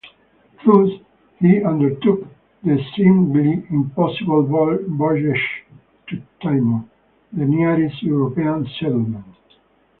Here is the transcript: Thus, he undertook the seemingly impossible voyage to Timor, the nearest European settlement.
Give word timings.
Thus, 0.65 0.93
he 1.39 1.61
undertook 1.63 2.25
the 2.63 2.83
seemingly 2.95 3.63
impossible 3.69 4.41
voyage 4.87 5.63
to 6.07 6.19
Timor, 6.41 6.85
the 7.31 7.45
nearest 7.45 8.01
European 8.01 8.65
settlement. 8.79 9.25